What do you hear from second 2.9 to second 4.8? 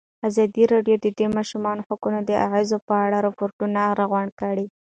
اړه ریپوټونه راغونډ کړي.